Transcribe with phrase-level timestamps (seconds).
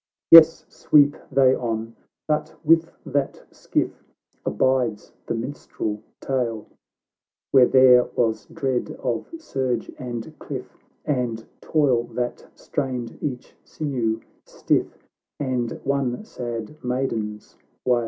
[0.31, 1.95] Yes, sweep they on!—
[2.27, 4.03] But with that skiff
[4.43, 6.65] Abides the minstrel tale,
[7.51, 10.75] Where there was dread of surge and cliff,
[11.05, 14.97] And toil that strained each siuew stiff,
[15.39, 17.55] And one sad Maiden's
[17.85, 17.99] wail.